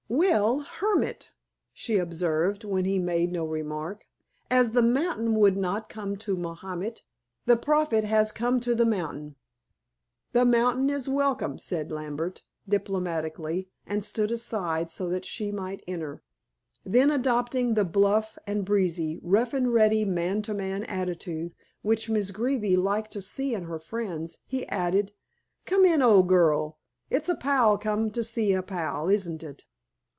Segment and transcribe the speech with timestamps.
[0.13, 1.31] "Well, Hermit."
[1.71, 4.05] she observed, when he made no remark.
[4.51, 7.03] "As the mountain would not come to Mahomet,
[7.45, 9.37] the prophet has come to the mountain."
[10.33, 16.21] "The mountain is welcome," said Lambert diplomatically, and stood aside, so that she might enter.
[16.85, 22.31] Then adopting the bluff and breezy, rough and ready man to man attitude, which Miss
[22.31, 25.13] Greeby liked to see in her friends, he added:
[25.65, 26.79] "Come in, old girl!
[27.09, 29.67] It's a pal come to see a pal, isn't it?"